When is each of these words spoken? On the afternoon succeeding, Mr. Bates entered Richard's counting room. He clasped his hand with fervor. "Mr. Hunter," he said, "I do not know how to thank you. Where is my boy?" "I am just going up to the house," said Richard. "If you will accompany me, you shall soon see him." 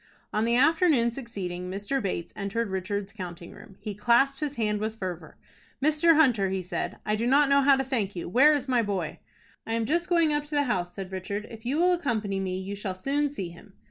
On 0.33 0.45
the 0.45 0.55
afternoon 0.55 1.11
succeeding, 1.11 1.69
Mr. 1.69 2.01
Bates 2.01 2.33
entered 2.35 2.71
Richard's 2.71 3.13
counting 3.13 3.51
room. 3.51 3.77
He 3.79 3.93
clasped 3.93 4.39
his 4.39 4.55
hand 4.55 4.79
with 4.79 4.95
fervor. 4.95 5.37
"Mr. 5.79 6.15
Hunter," 6.15 6.49
he 6.49 6.63
said, 6.63 6.97
"I 7.05 7.15
do 7.15 7.27
not 7.27 7.49
know 7.49 7.61
how 7.61 7.75
to 7.75 7.83
thank 7.83 8.15
you. 8.15 8.27
Where 8.27 8.51
is 8.51 8.67
my 8.67 8.81
boy?" 8.81 9.19
"I 9.67 9.73
am 9.75 9.85
just 9.85 10.09
going 10.09 10.33
up 10.33 10.45
to 10.45 10.55
the 10.55 10.63
house," 10.63 10.95
said 10.95 11.11
Richard. 11.11 11.45
"If 11.51 11.67
you 11.67 11.77
will 11.77 11.93
accompany 11.93 12.39
me, 12.39 12.57
you 12.59 12.75
shall 12.75 12.95
soon 12.95 13.29
see 13.29 13.49
him." 13.49 13.73